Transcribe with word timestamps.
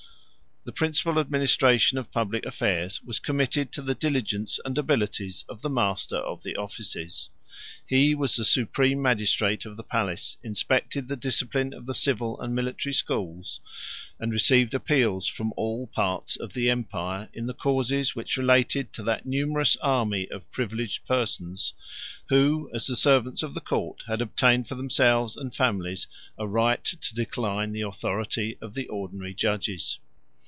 143 0.65 1.05
2. 1.05 1.09
The 1.09 1.15
principal 1.17 1.19
administration 1.19 1.97
of 1.97 2.11
public 2.11 2.45
affairs 2.45 3.01
was 3.01 3.19
committed 3.19 3.71
to 3.71 3.81
the 3.81 3.95
diligence 3.95 4.59
and 4.63 4.77
abilities 4.77 5.43
of 5.49 5.63
the 5.63 5.71
master 5.71 6.17
of 6.17 6.43
the 6.43 6.55
offices. 6.55 7.31
144 7.89 7.97
He 7.97 8.13
was 8.13 8.35
the 8.35 8.45
supreme 8.45 9.01
magistrate 9.01 9.65
of 9.65 9.75
the 9.75 9.83
palace, 9.83 10.37
inspected 10.43 11.07
the 11.07 11.15
discipline 11.15 11.73
of 11.73 11.87
the 11.87 11.95
civil 11.95 12.39
and 12.39 12.53
military 12.53 12.93
schools, 12.93 13.59
and 14.19 14.31
received 14.31 14.75
appeals 14.75 15.25
from 15.25 15.51
all 15.57 15.87
parts 15.87 16.35
of 16.35 16.53
the 16.53 16.69
empire, 16.69 17.27
in 17.33 17.47
the 17.47 17.55
causes 17.55 18.15
which 18.15 18.37
related 18.37 18.93
to 18.93 19.01
that 19.01 19.25
numerous 19.25 19.77
army 19.77 20.29
of 20.29 20.49
privileged 20.51 21.07
persons, 21.07 21.73
who, 22.29 22.69
as 22.71 22.85
the 22.85 22.95
servants 22.95 23.41
of 23.41 23.55
the 23.55 23.61
court, 23.61 24.03
had 24.07 24.21
obtained 24.21 24.67
for 24.67 24.75
themselves 24.75 25.35
and 25.35 25.55
families 25.55 26.05
a 26.37 26.45
right 26.47 26.83
to 26.83 27.15
decline 27.15 27.71
the 27.71 27.81
authority 27.81 28.59
of 28.61 28.75
the 28.75 28.87
ordinary 28.89 29.33
judges. 29.33 29.97